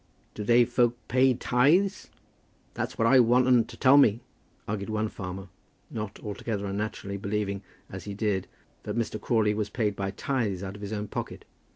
[0.33, 2.09] "Doo they folk pay tithes?
[2.73, 4.21] That's what I want 'un to tell me?"
[4.67, 5.47] argued one farmer,
[5.91, 8.47] not altogether unnaturally, believing as he did
[8.81, 9.21] that Mr.
[9.21, 11.45] Crawley was paid by tithes out of his own pocket.